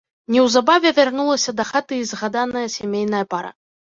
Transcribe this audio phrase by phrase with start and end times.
[0.35, 3.51] Неўзабаве вярнулася дахаты і згаданая сямейная пара.